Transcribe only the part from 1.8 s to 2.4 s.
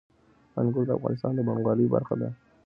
برخه ده.